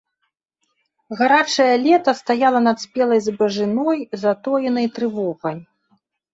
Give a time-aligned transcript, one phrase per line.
[1.19, 5.57] Гарачае лета стаяла над спелай збажыной затоенай трывогай.